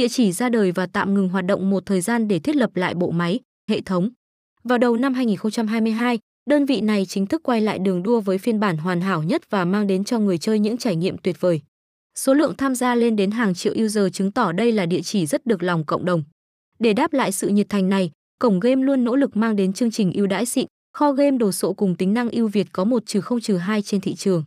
địa 0.00 0.08
chỉ 0.08 0.32
ra 0.32 0.48
đời 0.48 0.72
và 0.72 0.86
tạm 0.86 1.14
ngừng 1.14 1.28
hoạt 1.28 1.46
động 1.46 1.70
một 1.70 1.86
thời 1.86 2.00
gian 2.00 2.28
để 2.28 2.38
thiết 2.38 2.56
lập 2.56 2.76
lại 2.76 2.94
bộ 2.94 3.10
máy, 3.10 3.40
hệ 3.70 3.80
thống. 3.80 4.10
Vào 4.64 4.78
đầu 4.78 4.96
năm 4.96 5.14
2022, 5.14 6.18
đơn 6.50 6.66
vị 6.66 6.80
này 6.80 7.06
chính 7.06 7.26
thức 7.26 7.42
quay 7.42 7.60
lại 7.60 7.78
đường 7.78 8.02
đua 8.02 8.20
với 8.20 8.38
phiên 8.38 8.60
bản 8.60 8.76
hoàn 8.76 9.00
hảo 9.00 9.22
nhất 9.22 9.50
và 9.50 9.64
mang 9.64 9.86
đến 9.86 10.04
cho 10.04 10.18
người 10.18 10.38
chơi 10.38 10.58
những 10.58 10.76
trải 10.76 10.96
nghiệm 10.96 11.18
tuyệt 11.18 11.40
vời. 11.40 11.60
Số 12.18 12.34
lượng 12.34 12.56
tham 12.56 12.74
gia 12.74 12.94
lên 12.94 13.16
đến 13.16 13.30
hàng 13.30 13.54
triệu 13.54 13.74
user 13.84 14.04
chứng 14.12 14.32
tỏ 14.32 14.52
đây 14.52 14.72
là 14.72 14.86
địa 14.86 15.00
chỉ 15.02 15.26
rất 15.26 15.46
được 15.46 15.62
lòng 15.62 15.84
cộng 15.84 16.04
đồng. 16.04 16.22
Để 16.78 16.92
đáp 16.92 17.12
lại 17.12 17.32
sự 17.32 17.48
nhiệt 17.48 17.68
thành 17.68 17.88
này, 17.88 18.10
cổng 18.38 18.60
game 18.60 18.82
luôn 18.82 19.04
nỗ 19.04 19.16
lực 19.16 19.36
mang 19.36 19.56
đến 19.56 19.72
chương 19.72 19.90
trình 19.90 20.12
ưu 20.12 20.26
đãi 20.26 20.46
xịn, 20.46 20.66
kho 20.92 21.12
game 21.12 21.38
đồ 21.38 21.52
sộ 21.52 21.72
cùng 21.72 21.96
tính 21.96 22.14
năng 22.14 22.30
ưu 22.30 22.48
việt 22.48 22.66
có 22.72 22.84
một 22.84 23.06
trừ 23.06 23.20
không 23.20 23.40
trừ 23.40 23.56
hai 23.56 23.82
trên 23.82 24.00
thị 24.00 24.14
trường. 24.14 24.44